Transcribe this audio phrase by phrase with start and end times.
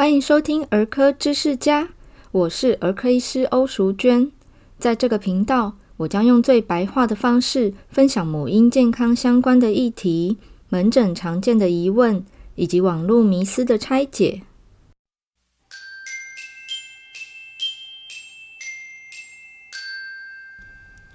[0.00, 1.90] 欢迎收听儿科知识家，
[2.32, 4.32] 我是儿科医师欧淑娟。
[4.78, 10.38] 在这个频道，我将用最白话的方式分享母婴健康相关的议题、
[10.70, 12.24] 门诊常见的疑问
[12.54, 14.40] 以及网络迷思的拆解。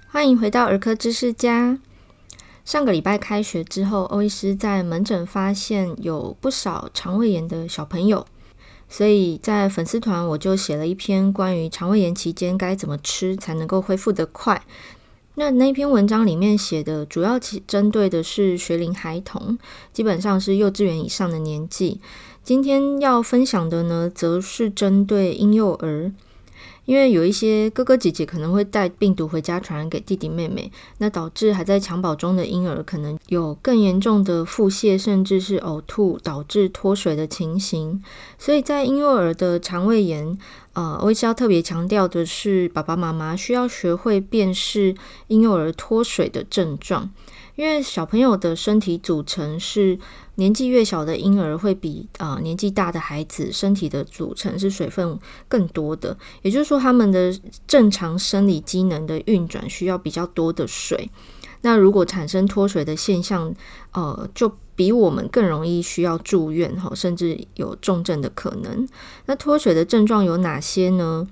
[0.06, 1.80] 欢迎回到儿科知识家。
[2.64, 8.24] 上个礼拜开学之后，欧医师在门诊发现有不少肠胃炎的小朋友。
[8.88, 14.62] 所以在粉丝团，我就写了一篇关于肠胃炎期间该怎么吃才能够恢复得快。
[15.34, 19.58] 那那篇文章里面写的主要其针对的是学龄孩童，
[19.92, 22.00] 基本上是幼稚园以上的年纪。
[22.42, 26.12] 今天要分享的呢，则是针对婴幼儿。
[26.86, 38.02] 因为有一些哥哥姐姐可能会带病毒回家传染给弟弟妹妹，那导致还在襁褓中的婴儿可能有更严重的腹泻，甚至是呕吐，导致脱水的情形。
[38.38, 40.38] 所以在婴幼儿的肠胃炎，
[40.72, 44.94] 呃，我是要特别强调的是，爸爸妈妈需要学会辨识
[45.26, 47.10] 婴幼儿脱水的症状。
[47.56, 49.98] 因为小朋友的身体组成是
[50.36, 57.34] 年纪越小的婴儿会比啊、呃、年纪大的孩子身体的组成是水分更多的，也就是说他们的
[57.66, 61.10] 正常生理机能的运转需要比较多的水。
[61.62, 63.52] 那如果产生脱水的现象，
[63.92, 68.86] 呃，就比我们更容易需要住院哈，甚至有重症的可能。
[69.24, 71.26] 那脱水的症状有哪些呢？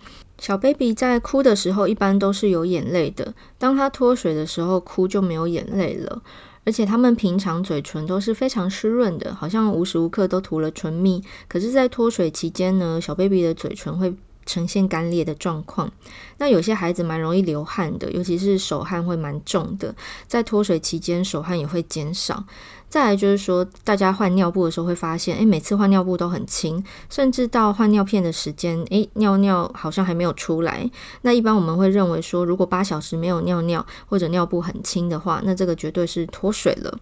[0.45, 3.33] 小 baby 在哭的时候，一般都是有眼泪的。
[3.57, 6.23] 当他脱水的时候，哭就没有眼泪了。
[6.67, 11.25] 而且他们平常嘴唇都是非常湿润的，好像无时无刻都涂了唇蜜。
[11.49, 14.15] 可是，在脱水期间呢，小 baby 的嘴唇会
[14.47, 15.91] 呈现干裂的状况。
[16.39, 19.95] 那有些孩子蛮容易流汗的，尤其是手汗会蛮重的。
[20.27, 22.45] 在脱水期间，手汗也会减少。
[22.89, 30.89] 再来就是说，大家换尿布的时候会发现，诶，每次换尿布都很轻，甚至到换尿片的时间，诶，尿尿好像还没有出来。
[31.23, 36.99] 那一般我们会认为说，如果八小时没有尿尿或者尿布很轻的话，那这个绝对是脱水了。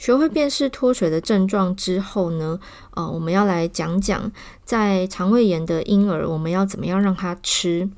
[0.00, 2.58] 学会辨识脱水的症状之后呢，
[2.92, 4.32] 呃，我们要来讲讲，
[4.64, 7.90] 在肠胃炎的婴儿，我们要怎么样让他吃。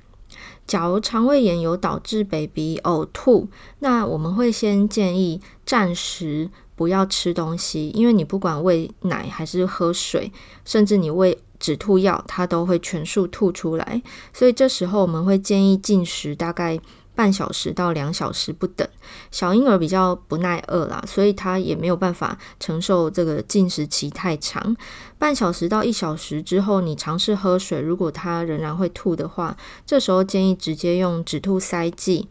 [0.67, 3.47] 假如肠胃炎有导致 baby 呕吐，
[3.79, 6.51] 那我们会先建议暂时。
[6.75, 10.33] 不要吃东西，因为你不管喂奶还是喝水，
[10.65, 14.03] 甚至你喂止吐药，它都会全数吐出来。
[14.33, 16.81] 所以这时候我们会建议进食大概
[17.15, 18.87] 半小时到两小时不等。
[19.31, 24.77] 小婴儿比较不耐饿啦，所以他也没有办法承受这个进食期太长。
[25.19, 29.57] 半小时到一小时之后，你尝试喝水，如果他仍然会吐的话，
[29.87, 32.29] 这时候建议直接用止吐塞剂。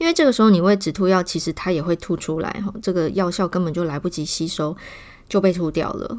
[0.00, 4.76] 因为这个时候你喂止吐药，其实它也会吐出来哈，这个药效根本就来不及吸收，
[5.28, 6.18] 就被吐掉了。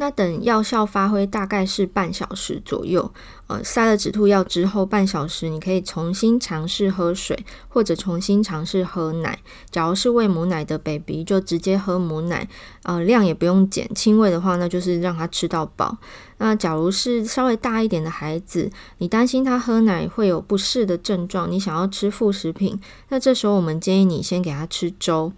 [0.00, 3.12] 那等药效发挥大概是半小时左右，
[3.48, 9.38] 呃，塞了止吐药之后，半小时你可以重新尝试喝水，或者重新尝试喝奶。
[9.70, 12.48] 假如是喂母奶的 baby，就直接喝母奶，
[12.84, 15.98] 呃，量也不用减，轻喂的话，那就是让他吃到饱。
[16.38, 22.80] 那假如是稍微大一点的孩子，你担心他喝奶会有不适的症状，你想要吃副食品，
[23.10, 25.34] 那这时候我们建议你先给他吃粥。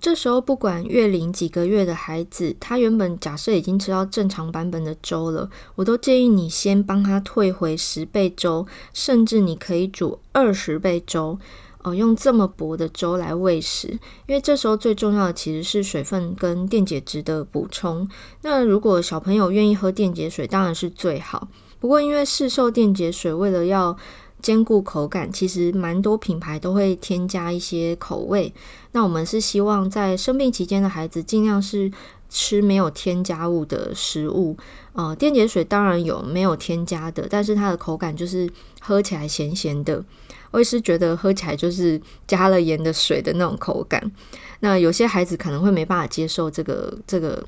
[0.00, 11.38] 这时候，不管月龄几个月的孩子，他原本假设已经吃到正常版本的粥了，我都建议你先帮他退回十倍粥，甚至你可以煮二十倍粥，
[11.82, 13.88] 哦，用这么薄的粥来喂食，
[14.26, 18.06] 因为这时候最重要的其实是水分跟电解质的补充。
[18.42, 21.48] 那如果小朋友愿意喝电解水，当然是最好。
[21.80, 23.96] 不过因为市售电解水为了要
[24.44, 28.52] 兼顾口感，其实蛮多品牌都会添加一些口味。
[28.92, 31.90] 那我们是希望在生病期间的孩子尽量是
[32.28, 34.54] 吃没有添加物的食物。
[34.92, 38.46] 呃，电解水当然有没有添加的，但是它的口感就是
[38.82, 40.04] 喝起来咸咸的。
[40.50, 44.12] 我也是觉得喝起来就是加了盐的水的那种口感。
[44.60, 47.42] 那有些孩子可能会没办法接受这个这个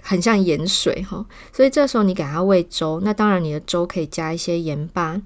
[0.00, 5.20] 很像盐水哈，所以这时候你给他喂粥，那当然你的粥可以加一些盐巴。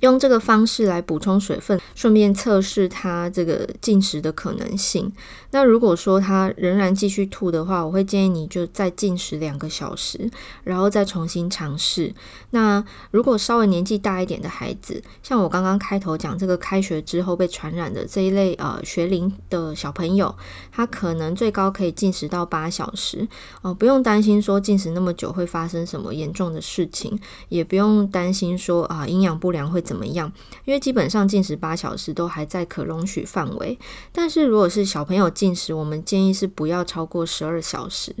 [0.00, 5.12] 用这个方式来补充水分，顺便测试它这个进食的可能性。
[5.50, 10.30] 那如果说他仍然继续吐的话，我会建议你就再进食两个小时，
[10.62, 12.14] 然后再重新尝试。
[12.50, 20.34] 那如果稍微年纪大一点的孩子，像我刚刚开头讲这个开学之后被传染的这一类呃学龄的小朋友，
[20.70, 23.26] 他可能最高可以进食到八小时
[23.62, 27.18] 哦，不用担心说进食那么久会发生什么严重的事情，
[27.48, 29.82] 也不用担心说啊，营养不良会。
[29.88, 30.30] 怎么样，
[30.66, 33.78] 因为基本上进食八小时都还在可容许范围。
[34.12, 38.14] 但是如果是小朋友进食，我们建议是不要超过十二小时。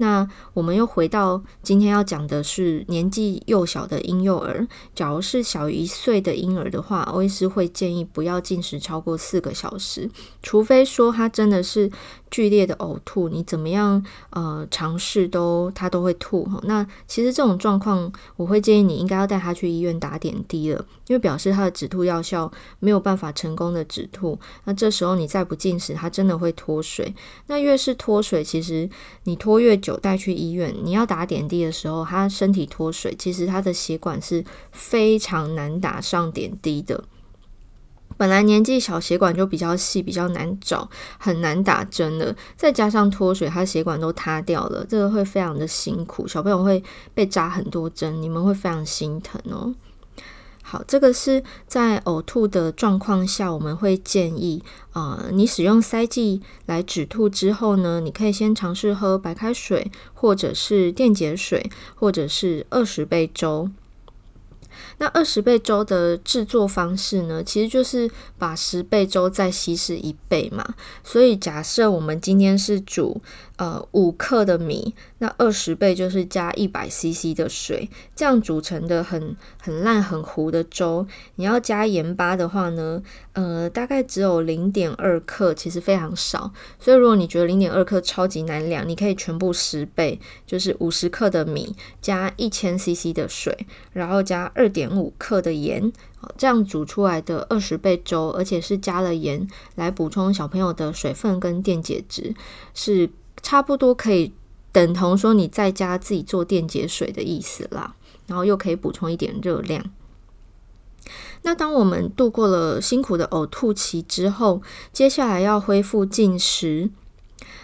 [0.00, 10.10] 那我们又回到今天要讲的是年纪幼小的婴幼儿，假如是小于一岁的婴儿的话，欧医师会建议不要进食超过四个小时，
[10.42, 11.90] 除非说他真的是
[12.30, 16.58] 剧烈的呕吐，你怎么样呃尝试都他都会吐哈。
[16.64, 24.38] 那其实这种状况，我会建议你应该要带他去医院打点滴了，因为表示他的止吐药效没有办法成功的止吐。
[24.64, 27.14] 那这时候你再不进食，他真的会脱水。
[27.48, 28.88] 那越是脱水，其实
[29.24, 29.89] 你拖越久。
[29.90, 37.04] 有带去医院，你要打点滴的时候，他身体脱水，其实他的血管是非常难打上点滴的。
[38.16, 42.36] 本来年纪小，血管就比较细，比较难找，很难打针的。
[42.54, 46.82] 再加上脱水，他血管都塌掉了，这个会非常的辛苦，小朋友会
[47.14, 49.74] 被扎很多针，你们会非常心疼哦。
[50.70, 54.62] 好，这个是在呕吐的状况下，我们会建议，
[54.92, 63.68] 啊、你使用塞剂来止吐之后呢，你可以先尝试喝白开水，或者是电解水，或者是二十倍粥。
[64.98, 68.08] 那二十倍粥的制作方式呢，其实就是
[68.38, 70.74] 把十倍粥再稀释一倍嘛。
[71.02, 73.20] 所以假设我们今天是煮。
[73.60, 81.06] 呃，五克的米，那二十倍就是加一百 CC 的水，这样煮成的很很烂很糊的粥。
[81.34, 83.02] 你要加盐巴的话呢，
[83.34, 86.50] 呃，大概只有零点二克，其实非常少。
[86.78, 95.92] 所以如果你觉得零点二克超级难量，你可以全部十倍，就是五十克的米加一千 CC 的水，然后加二点五克的盐，
[96.38, 102.34] 这样煮出来的二十倍粥，而且是加了盐来补充小朋友的水分跟电解质，
[102.72, 103.10] 是。
[103.42, 104.32] 差不多可以
[104.72, 107.94] 等同说你在家自己做电解水的意思啦，
[108.26, 109.84] 然后又可以补充一点热量。
[111.42, 116.90] 那当我们度过了辛苦的呕吐期之后，接下来要恢复进食，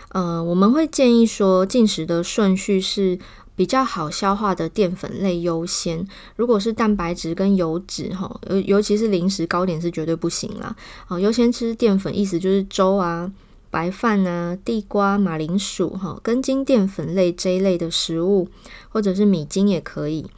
[0.08, 3.18] 呃，我们会建议说进食的顺序是
[3.54, 6.06] 比较好消化的淀粉类优先。
[6.36, 10.74] 如果是蛋白质跟油脂哈，尤尤其是零食糕点是绝对不行啦。
[11.06, 13.30] 啊，优先吃淀粉，意思就是粥啊。
[13.76, 18.48] 白饭啊，地瓜、马铃薯，哈，根茎淀粉类这一类的食物，
[18.88, 20.30] 或者是米精也可以。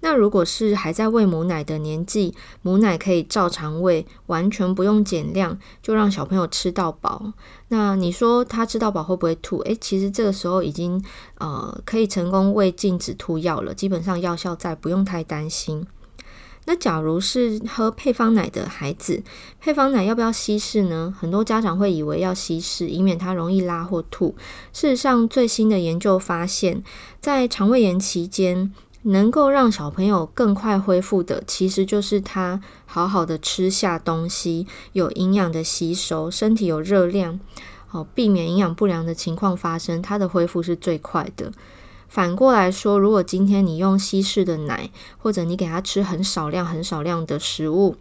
[0.00, 7.34] 那如果是还在喂母奶的年纪，母奶可以照常喂，完全不用减量，就让小朋友吃到饱。
[7.68, 9.58] 那你说他吃到饱会不会吐？
[9.64, 11.04] 诶，其实这个时候已经
[11.36, 15.86] 呃可以成功喂禁止吐药了，基本上药效在，不用太担心。
[16.66, 19.22] 那假如是喝配方奶的孩子，
[19.60, 21.14] 配方奶要不要稀释呢？
[21.16, 24.34] 很多家长会以为要稀释，以免他容易拉或吐。
[24.72, 26.82] 事实上，最新的研究发现，
[27.20, 28.72] 在肠胃炎期间，
[29.02, 37.38] 能够让小朋友更快恢复的，其实就是他好好的吃下东西，有营养的吸收，身体有热量，
[37.86, 41.52] 好避免营养不良的情况发生，他的恢复是最快的。
[42.08, 47.96] 反过来说，如果今天你用稀释的奶，或者你给他吃很少量、很少量的食物，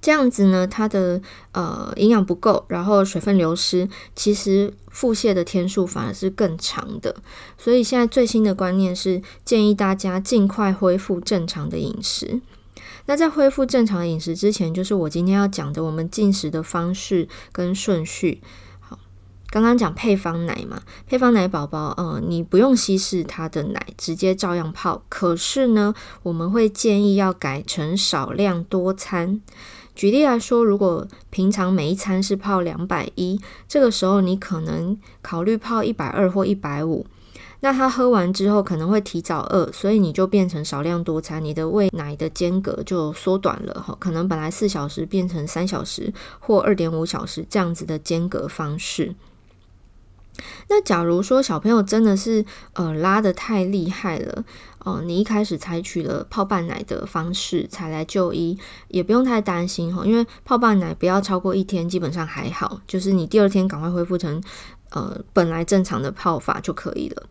[0.00, 1.20] 这样子呢，他的
[1.52, 7.16] 呃营养不够，然后水分流失，其实腹泻的天数反而是更长的。
[7.56, 12.40] 所以现在最新的观念是建议大家尽快恢复正常的饮食。
[13.06, 18.40] 那在恢复正常的饮食之前，就是我今天要讲的我们进食的方式跟顺序。
[19.50, 25.02] 刚刚讲配方奶嘛，配方奶宝宝，嗯，你不用稀释它的奶，直接照样泡。
[25.08, 29.40] 可是呢，我们会建议要改成少量多餐。
[29.94, 37.06] 举例来说，如果平常每一餐是泡两百一，这个时候你可能考虑泡一百二或一百五。
[37.60, 49.16] 那他喝完之后可能会提早饿，所以你就变成少量多餐，你的喂奶的间隔就缩短了哈，可能本来四小时变成三小时或二点五小时这样子的间隔方式。
[50.68, 54.44] 那假如说小朋友真的是呃拉得太厉害了
[54.80, 64.42] 哦，你一开始采取了泡半奶的方式才来就医，也不用太担心哈，因为泡半奶不要超过一天，基本上还好，就是你第二天赶快恢复成
[64.90, 67.24] 呃本来正常的泡法就可以了。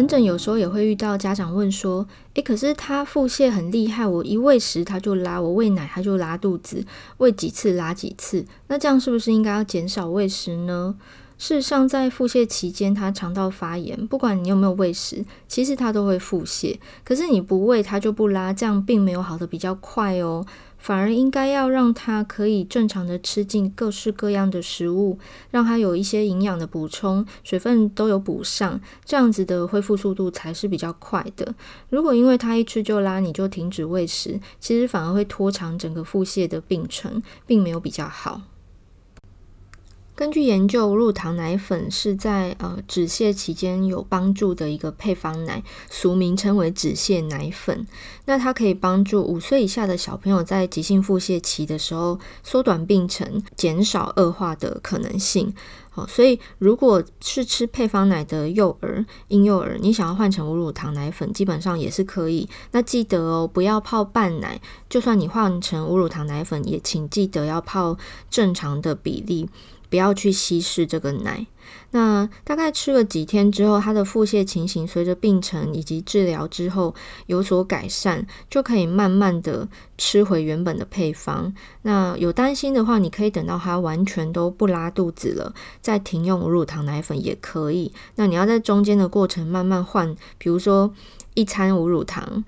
[0.00, 6.82] 门诊有时候也会遇到家长问说：“诶，可是他腹泻很厉害，我一喂食他就拉，我喂奶他就拉肚子，
[7.18, 10.94] 喂几次拉几次，那这样是不是应该要减少喂食呢？”
[11.36, 16.78] 事实上，在腹泻期间，他肠道发炎，不管你有没有喂食，其实他都会腹泻。
[17.04, 20.44] 可是你不喂他就不拉，这样并没有好的比较快哦。
[20.80, 25.18] 反而应该要让他可以正常的吃进各式各样的食物，
[25.50, 31.54] 让他有一些营养的补充，水分都有补上，这样子的恢复速度才是比较快的。
[31.90, 38.40] 如果因为他一吃就拉，你就停止喂食，其实反而会拖长整个腹泻的病程，并没有比较好。
[40.20, 47.86] 根据研究，无乳糖奶粉是在呃止泻期间有帮助的一个配方奶，俗名称为止泻奶粉。
[48.26, 55.54] 那它可以帮助五岁以下的小朋友在急性腹泻期的时候缩短病程，减少恶化的可能性。
[55.88, 62.46] 好，所以如果是吃配方奶的幼儿、婴幼儿，你想要换成无乳糖奶粉，基本上也是可以。
[62.72, 64.60] 那记得哦，不要泡半奶。
[64.90, 67.96] 就算你换成无乳糖奶粉，也请记得要泡
[68.28, 69.48] 正常的比例。
[69.90, 71.46] 不要去稀释这个奶。
[71.92, 76.94] 那大概吃了几天之后，他的腹泻情形随着病程以及治疗之后
[77.26, 79.68] 有所改善，就可以慢慢的
[79.98, 81.52] 吃回原本的配方。
[81.82, 87.92] 那有担心的话，你可以等到他完全都不拉肚子了，再停用无乳糖奶粉也可以。
[88.14, 90.92] 那你要在中间的过程慢慢换，比如说
[91.34, 92.44] 一餐无乳糖。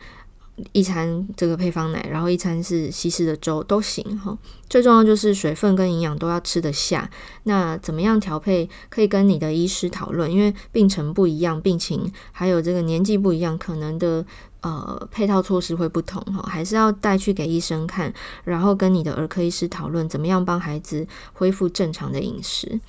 [0.73, 4.37] 一餐这个配方奶，然后一餐是稀释的粥都行哈。
[4.69, 7.11] 最重要就是水分跟营养都要吃得下。
[7.43, 14.25] 那怎么样调配，可以跟你的医师讨论，因为病程不一样，病情还有这个年纪不一样，可能的
[14.61, 16.43] 呃配套措施会不同哈。
[16.49, 18.13] 还是要带去给医生看，
[18.45, 22.81] 然后跟你的儿科医师讨论，怎么样帮孩子恢复正常的饮食。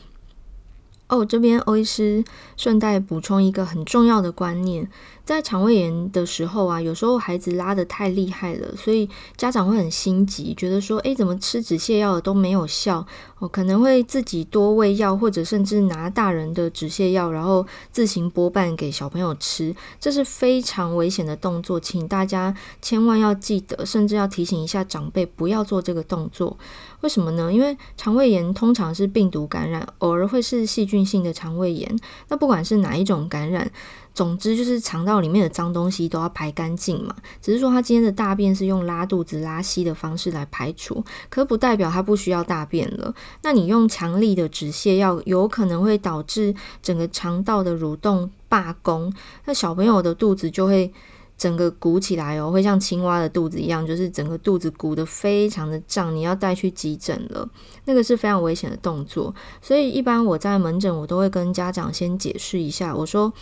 [1.09, 2.23] 哦，这边欧医师
[2.57, 4.89] 顺带补充一个很重要的观念。
[5.25, 13.07] 在肠胃炎的时候啊，有时候孩子拉得太厉害了，所以家长会很心急，觉得说，诶，怎么吃止泻药都没有效？
[13.39, 26.57] 哦，可能会自己多喂药，或者甚至拿大人的止泻药，然后自行拨拌给小朋友吃，这是非常危险的动作，请大家千万要记得，甚至要提醒一下长辈不要做这个动作。
[26.99, 27.51] 为什么呢？
[27.51, 31.97] 因为肠胃炎通常是病毒感染，偶尔会是细菌性的肠胃炎。
[32.29, 33.69] 那不管是哪一种感染，
[34.13, 43.13] 总之就是肠道里面的脏东西都要排干净嘛，只是说他今天的大便是用拉肚子、拉稀的方式来排除，可不代表他不需要大便了。
[43.41, 49.12] 那你用强力的止泻药，有可能会导致整个肠道的蠕动罢工，
[49.46, 50.93] 那小朋友的肚子就会
[51.36, 57.50] 整个鼓起来哦，会像青蛙的肚子一样，就是整个肚子鼓得非常的胀，你要带去急诊了，
[57.86, 59.34] 那个是非常危险的动作。
[59.60, 63.34] 所以一般我在门诊，我都会跟家长先解释一下，我说。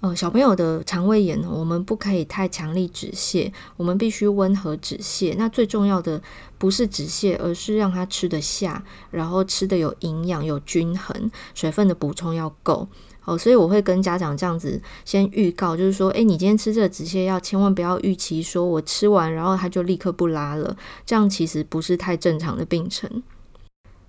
[0.00, 5.34] 呃，小朋友的肠胃炎，我们不可以太强力止泻，我们必须温和止泻。
[5.38, 6.22] 那最重要的
[6.58, 12.86] 不是止泻，而是让他吃得下，然后吃得有营养、有均衡，水分的补充要够。
[13.24, 23.10] 哦，所以我会跟家长这样子先预告，就是说，诶，你今天吃这个止泻药，千万不要预期说我吃完，然后他就立刻不拉了，这样其实不是太正常的病程。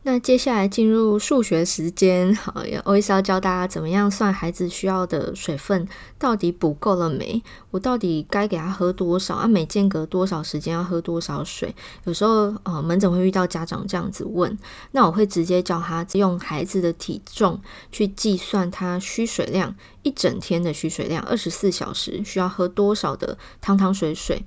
[0.07, 5.85] 那接下来进入数学时间，好，欧医师要教大家怎么样算孩子需要的水分，
[6.17, 7.43] 到底补够了没？
[7.71, 9.35] 我到底该给他喝多少？
[9.35, 11.75] 啊，每间隔多少时间要喝多少水？
[12.05, 14.57] 有时候呃，门诊会遇到家长这样子问，
[14.91, 17.59] 那我会直接教他用孩子的体重
[17.91, 24.45] 去计算他需水量，一整天的需水量，二十四小时需要喝多少的汤汤水水。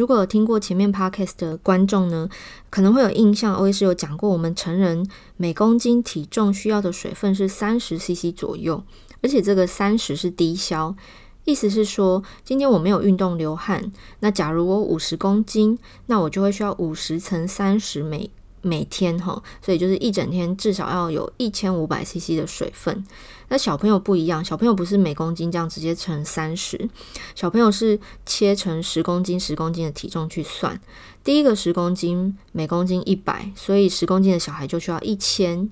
[0.00, 2.26] 如果有听过前面 podcast 的观众呢，
[2.70, 8.82] 可能会有印象，欧医师有讲过，我们成人每公斤体重需要的水分是三十 CC 左右，
[9.20, 10.96] 而且这个三十是低消，
[11.44, 18.30] 意思是说，今天我没有运动流汗，那假如我五十公斤，那我就会需要五十乘三十每
[18.62, 23.04] 每天哈，所以就是一整天至少要有一千五百 CC 的水分。
[23.50, 26.88] 那小朋友不一样，小朋友不是每公斤这样直接乘三十，
[27.34, 30.80] 小朋友是切成十公斤、十公斤的体重去算。
[31.24, 35.68] 第一个十公斤，每公斤一百，所以十公斤的小孩就需要一千。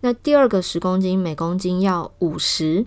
[0.00, 2.84] 那第二个十公斤，每公斤要五十。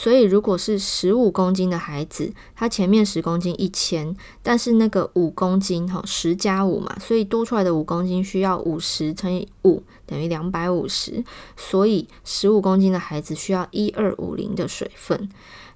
[0.00, 4.14] 所以，如果是十五公斤的孩子，他前面十公斤一千，
[4.44, 11.24] 但是那个五公斤哈，十加五嘛，所以多出来的五公斤需要五十乘以五等于两百五十，
[11.56, 15.28] 所以十五公斤的孩子需要一二五零的水分。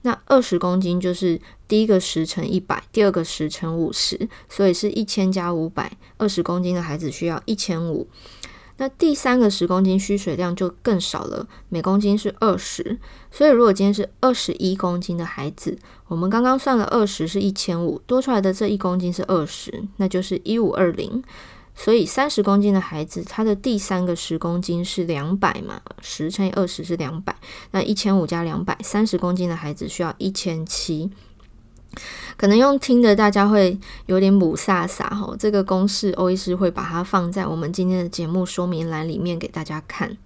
[0.02, 8.06] 那二十公斤就是第一个十乘一百，第二个十乘五十，所以是一千加五百，二十公斤的孩子需要一千五。
[8.82, 12.98] 那第三个十公斤需水量就更少了，每公斤是二十，
[13.30, 21.22] 所以如果今天是二十一公斤的孩子，我们刚刚算了二十是一千五，多出来的这一公斤是二十，那就是一五二零，
[21.76, 27.36] 所以三十公斤的孩子，他的第三个十公斤是两百嘛，十乘以二十是两百，
[27.70, 31.08] 那一千五加两百，三十公斤的孩子需要一千七。
[32.36, 35.34] 可能用听的大家会有点母萨萨哈。
[35.38, 40.16] 这个公式欧医师会把它放在我们今天的节目说明栏里面给大家看。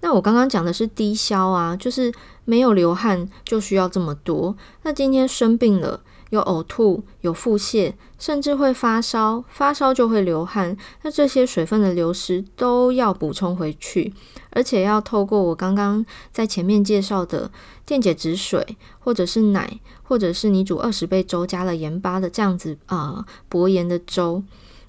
[0.00, 2.12] 那我刚刚讲的是低消啊，就是
[2.44, 4.56] 没有流汗就需要这么多。
[4.82, 10.76] 那今天生病了，有呕吐、有腹泻，甚至会发烧，发烧就会流汗。
[11.02, 14.12] 那这些水分的流失都要补充回去，
[14.50, 17.50] 而且要透过我刚刚在前面介绍的
[17.86, 24.42] 电解质水，或者是奶，或者是你煮二十倍粥加了盐巴的这样子啊、薄盐的粥，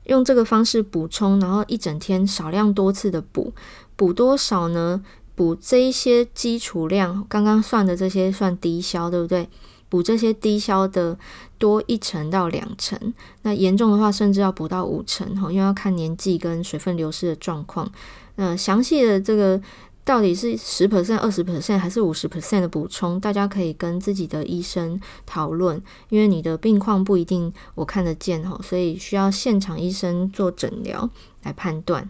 [0.06, 3.54] 用这个方式补充，然后一整天少量多次的补。
[3.96, 5.04] 补多少呢？
[5.36, 9.48] 补这一些基础量，刚刚算的这些算低消，对不对？
[9.90, 11.18] 补这些低消的
[11.58, 17.92] 多一成到两成，那严重的话甚至要补到五成哈，因为要看年纪跟水分流失的状况。
[18.36, 19.62] 那详细的这个
[20.06, 31.10] 到底是十 percent、二十 percent 还是五十 percent 的补充，大家可以跟自己的医生讨论，因为你的病况不一定我看得见哈，所以需要现场医生做诊疗
[31.44, 32.10] 来判断。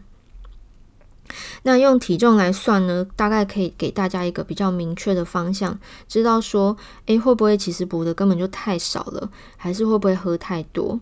[1.63, 10.99] 那用体重来算呢，大概可以给大家一个比较明确的方向，知道说，诶，会不会其实补的根本就太少了，还是会不会喝太多？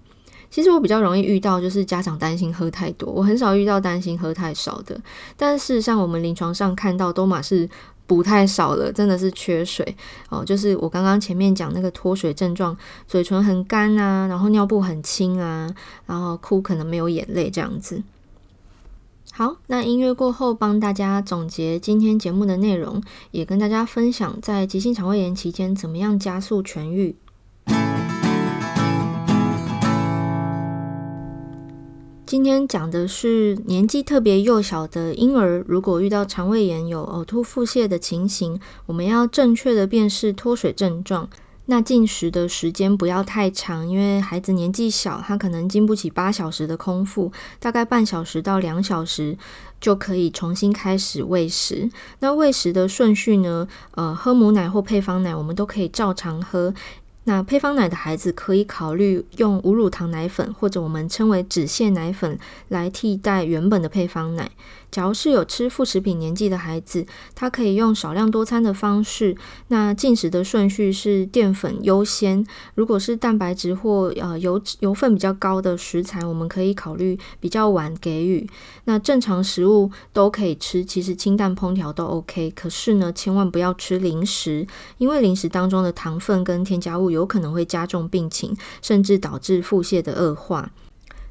[0.50, 4.98] 其实我比较容易遇到就是家长担心喝太多，我很少遇到担心喝太少的。
[5.36, 7.70] 但事实上，我们临床上看到都嘛是
[8.06, 9.98] 补太少了，真的是缺水
[10.30, 10.46] 哦。
[10.46, 12.76] 就是我刚刚前面讲那个脱水症状，
[13.10, 15.70] 嘴唇很干啊，然后尿布很轻啊，
[16.06, 18.02] 然后哭可能没有眼泪这样子。
[19.38, 27.16] 好，那音乐过后，帮大家总结今天节目的内容，也跟大家分享在急性肠胃炎期间怎么样加速痊愈。
[32.26, 41.30] 今天讲的是年纪特别幼小的婴儿，如果遇到肠胃炎有呕吐、腹泻的情形，我们要正确的辨识脱水症状。
[41.70, 49.38] 那进食的时间不要太长，因为孩子年纪小，他可能经不起八小时的空腹，大概半小时到两小时
[49.82, 51.90] 就可以重新开始喂食。
[52.20, 53.68] 那喂食的顺序呢？
[53.92, 56.74] 呃，喝母奶或配方奶，我们都可以照常喝。
[57.26, 64.50] 那配方奶的孩子可以考虑用无乳糖奶粉，或者我们称为止泻奶粉来替代原本的配方奶。
[64.90, 69.36] 假如是有吃副食品年纪的孩子，他可以用少量多餐的方式。
[69.68, 72.46] 那进食的顺序是淀粉优先。
[72.76, 78.50] 如果是蛋白质或呃油油分比较高的食材，我们可以考虑比较晚给予。
[78.86, 82.52] 那正常食物都可以吃，其实清淡烹调都 OK。
[82.52, 84.66] 可是呢，千万不要吃零食，
[84.98, 90.72] 因为零食当中的糖分跟添加物有可能会加重病情，甚至导致腹泻的恶化。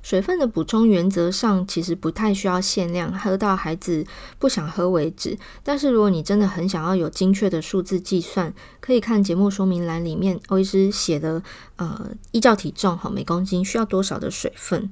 [0.06, 4.06] 水分的补充原则上其实不太需要限量，喝到孩子
[4.38, 5.36] 不想喝为止。
[5.64, 11.42] 但是如果你真的很想要有精确的数字计算，可以看节目说明栏里面欧医师写的，
[11.74, 14.88] 呃，依照体重哈，每公斤需要多少的水分。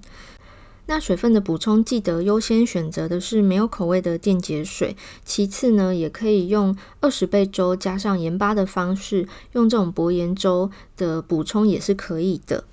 [0.86, 12.64] 那水分的补充记得优先选择的是没有口味的电解水，其次呢，也可以用二十倍粥加上盐巴的方式，用这种薄盐粥的补充也是可以的。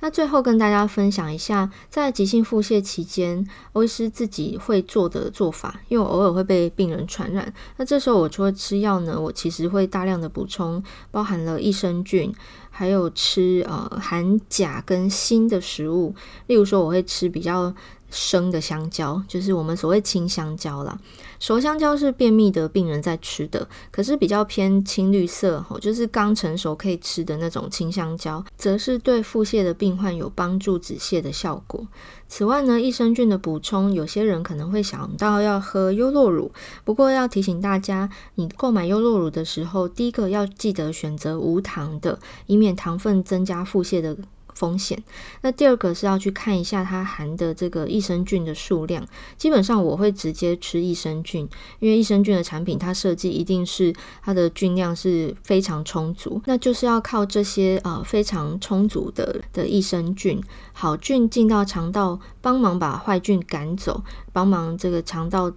[0.00, 7.52] 那最后跟大家分享一下，在急性腹泻期间，欧医师自己会做的做法，因为我偶尔会被病人传染。
[7.76, 12.34] 那这时候我除了吃药呢，我其实会大量的补充，包含了益生菌，
[12.70, 16.14] 还有吃呃含钾跟锌的食物，
[16.46, 17.74] 例如说我会吃比较。
[18.12, 20.98] 生的香蕉就是我们所谓青香蕉啦，
[21.40, 31.88] 熟香蕉是便秘的病人在吃的，可是比较偏青绿色，吼就是刚成熟可以吃的那种青香蕉，则是对腹泻的病患有帮助止泻的效果。
[32.28, 36.52] 此外呢，益生菌的补充，有些人可能会想到要喝优酪乳，
[36.84, 44.16] 不过要提醒大家，你购买优酪乳的时候，第一个要记得选择无糖的，以免糖分增加腹泻的
[44.60, 45.02] 风险。
[45.40, 49.02] 那第二个是要去看一下它含的这个益生菌的数量。
[49.38, 53.90] 基本上我会直接吃益生菌，因为益生菌的产品它设计一定是
[54.22, 56.42] 它的菌量是非常充足。
[56.44, 60.38] 那就是要靠这些呃非常充足的的益生菌，
[60.74, 65.50] 好菌进到肠道，帮忙把坏菌赶走，帮忙这个肠道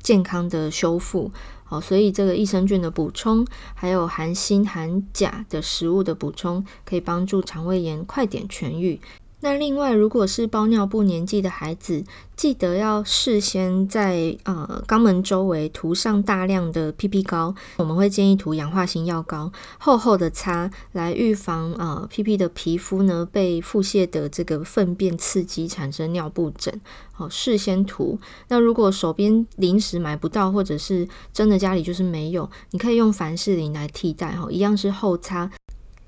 [0.00, 1.32] 健康的修复。
[1.64, 9.00] 好，所以这个益生菌的补充，还有含锌、含钾的食物的补充，可以帮助肠胃炎快点痊愈。
[9.44, 12.02] 那另外，如果是包尿布年纪的孩子，
[12.34, 26.80] 记得要事先在呃肛门周围涂上大量的 PP 膏，我们会建议涂氧化性药膏，厚厚的擦，来预防呃 PP 的皮肤呢被腹泻的这个粪便刺激产生尿布疹。
[27.12, 28.18] 好，事先涂。
[28.48, 35.50] 那如果手边临时买不到，或者是真的家里就是没有，你可以用凡士林来替代，哈，一样是厚擦。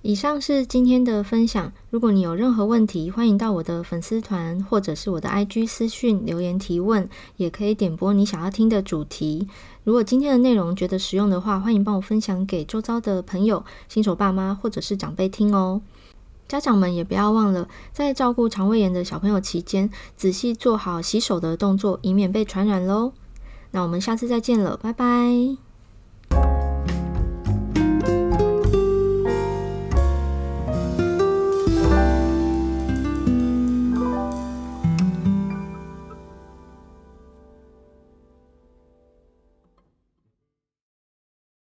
[0.06, 1.72] 以上是今天的分享。
[1.90, 9.48] 如果你有任何问题，欢迎到我的粉丝团或者是我的 IG 私讯留言提问，也可以点播你想要听的主题。
[9.82, 15.82] 如果今天的内容觉得实用的话，欢迎帮我分享给周遭的朋友、新手爸妈或者是长辈听哦。
[16.46, 23.10] 家长们也不要忘了，在照顾肠胃炎的小朋友期间，仔细做好洗手的动作，以免被传染喽。
[23.72, 25.65] 那我们下次再见了，拜拜。